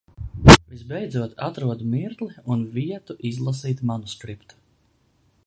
Visbeidzot 0.69 1.35
atrodu 1.47 1.89
mirkli 1.91 2.29
un 2.57 2.65
vietu 2.79 3.19
izlasīt 3.33 3.85
manuskriptu. 3.93 4.61